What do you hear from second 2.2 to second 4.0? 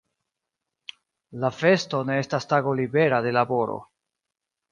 estas tago libera de laboro.